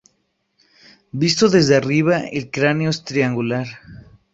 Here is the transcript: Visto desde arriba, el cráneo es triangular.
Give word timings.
Visto 1.11 1.47
desde 1.47 1.75
arriba, 1.75 2.21
el 2.21 2.49
cráneo 2.49 2.89
es 2.89 3.03
triangular. 3.03 3.67